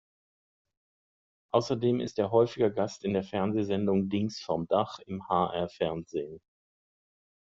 [1.53, 6.41] Außerdem ist er häufiger Gast in der Fernsehsendung "Dings vom Dach" im hr-fernsehen.